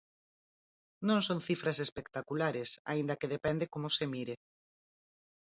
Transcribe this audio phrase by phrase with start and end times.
[1.07, 4.35] Non son cifras espectaculares, aínda que depende como se mire.